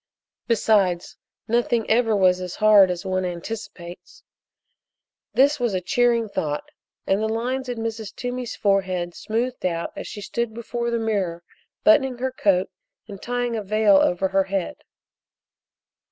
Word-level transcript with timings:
Besides, 0.47 1.15
nothing 1.47 1.87
ever 1.87 2.15
was 2.15 2.41
as 2.41 2.55
hard 2.55 2.89
as 2.89 3.05
one 3.05 3.23
anticipates. 3.23 4.23
This 5.35 5.59
was 5.59 5.75
a 5.75 5.79
cheering 5.79 6.27
thought, 6.27 6.63
and 7.05 7.21
the 7.21 7.29
lines 7.29 7.69
in 7.69 7.77
Mrs. 7.77 8.15
Toomey's 8.15 8.55
forehead 8.55 9.13
smoothed 9.13 9.63
out 9.63 9.93
as 9.95 10.07
she 10.07 10.21
stood 10.21 10.55
before 10.55 10.89
the 10.89 10.97
mirror 10.97 11.43
buttoning 11.83 12.17
her 12.17 12.31
coat 12.31 12.71
and 13.07 13.21
tying 13.21 13.55
a 13.55 13.61
veil 13.61 13.97
over 13.97 14.29
her 14.29 14.45
head. 14.45 14.77